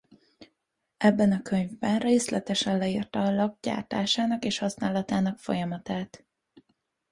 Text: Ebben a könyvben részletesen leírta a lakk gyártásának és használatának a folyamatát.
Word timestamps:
Ebben 0.97 1.31
a 1.31 1.41
könyvben 1.41 1.99
részletesen 1.99 2.77
leírta 2.77 3.21
a 3.23 3.31
lakk 3.33 3.61
gyártásának 3.61 4.45
és 4.45 4.57
használatának 4.57 5.35
a 5.35 5.41
folyamatát. 5.41 6.25